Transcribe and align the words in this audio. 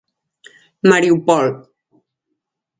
Mariupol. 0.89 1.47